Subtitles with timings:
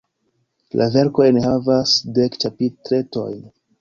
[0.79, 3.37] La verko enhavas dek ĉapitretojn.